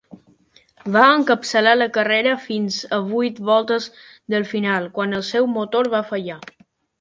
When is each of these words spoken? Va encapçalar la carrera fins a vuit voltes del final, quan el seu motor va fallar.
Va 0.93 1.01
encapçalar 1.17 1.73
la 1.81 1.87
carrera 1.97 2.31
fins 2.45 2.77
a 2.97 2.99
vuit 3.11 3.43
voltes 3.51 3.85
del 4.35 4.49
final, 4.55 4.89
quan 4.97 5.15
el 5.19 5.27
seu 5.29 5.51
motor 5.59 5.93
va 5.97 6.03
fallar. 6.11 6.41